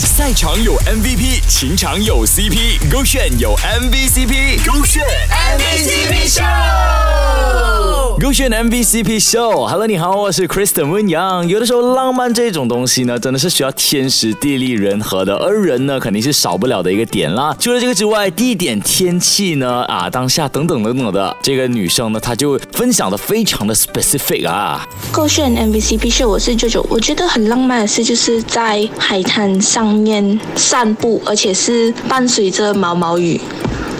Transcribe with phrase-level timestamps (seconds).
[0.00, 7.93] 赛场有 MVP，情场有 CP，勾选有 MVCp，勾选 MVCp Show，
[8.24, 9.68] 勾选 MVCp Show。
[9.68, 11.46] Hello，你好，我是 Kristen 温阳。
[11.46, 17.54] 有的时候浪漫这种东西呢，真的是需要天时地利人和的，而人呢，肯定是少不了的一个点啦。
[17.60, 24.88] 除了这个之外，地点、天气呢，啊，当下等等等等的，这个女生呢，她就分享的非常的 specific 啊。
[25.12, 26.86] 勾选 MVCp Show，我是舅舅。
[26.88, 33.38] 我觉得很浪漫的事，就是在海滩上面散步，而且是伴随着毛毛雨。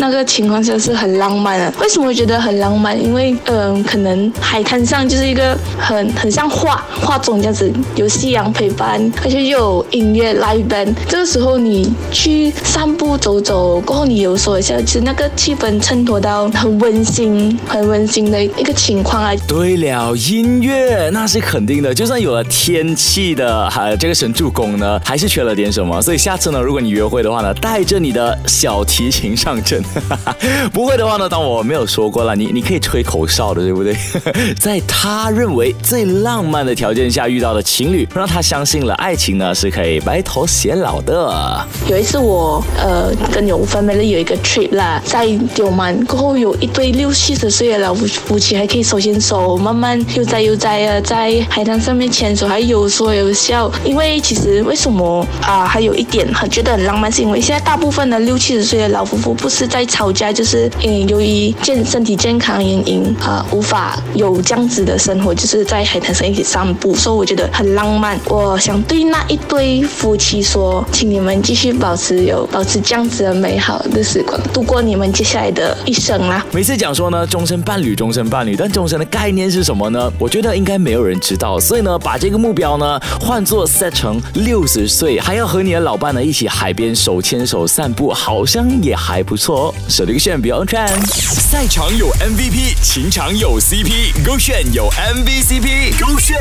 [0.00, 1.72] 那个情况下是很浪漫的。
[1.78, 2.98] 为什么会觉得很浪漫？
[3.00, 10.94] 因为嗯，可能海滩上就是一个很很像画画中这样子，有夕阳陪伴，而且又有音乐 live band。
[11.06, 19.32] 这个时候你去散步走走，过后你有说一下，其实那个气氛衬托到很温馨、很温馨的一个情况啊。
[19.46, 21.94] 对了，音乐那是肯定的。
[21.94, 26.00] 就算有了天气的还这个神助攻呢，还是缺了点什么。
[26.00, 29.82] 所以下次呢，如果你约会的话呢，带着你的小提琴上阵。
[30.72, 33.94] 不会的话呢，当我没有说过了，你你可以吹口哨的，对不对？
[34.58, 41.66] 在他认为最浪漫的条件下遇到的情侣，让他相信了爱情呢是可以白头偕老的。
[41.88, 53.70] 有一次我呃跟有分贝有一个 trip 啦，在丢满过后有一对六七十岁的老夫夫妻还可以手牵手，慢慢悠哉悠哉啊，在海滩上面牵手，还有说有笑。
[53.84, 55.66] 因为其实为什么啊？
[55.66, 68.20] 还有一点很觉得很浪漫，是因为现在大部分的六七十岁的老夫妇不是在在吵架，就是嗯，由于健身体健康原因啊，无法有这样子的生活，就是在海滩上一起散步，所以我觉得很浪漫。
[68.26, 76.44] 我想对那一对夫妻说，请你们继续保持有保持这样子的美好的时光，度过你们接下来的一生啦。
[76.52, 80.12] 每次讲说呢，终身伴侣，终身伴侣，但终身的概念是什么呢？
[80.18, 89.59] 我觉得应该没有人知道，所以呢，把这个目标呢换作 set 成六十岁，还要和你的老伴呢一起海边手牵手散步，好像也还不错。
[89.88, 90.86] 手机线不用看。
[91.06, 96.38] 赛场有 MVP，情场有 CP，勾选有 MVP，勾选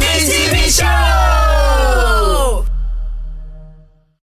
[0.00, 0.47] MVP。